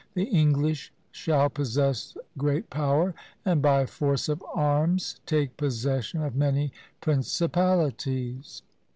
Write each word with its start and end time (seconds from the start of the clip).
The 0.15 0.23
English 0.23 0.91
shall 1.11 1.47
possess 1.51 2.17
great 2.35 2.71
power, 2.71 3.13
and 3.45 3.61
by 3.61 3.85
force 3.85 4.29
of 4.29 4.43
arms 4.51 5.21
take 5.27 5.57
possession 5.57 6.23
of 6.23 6.35
many 6.35 6.73
principalities. 7.01 8.63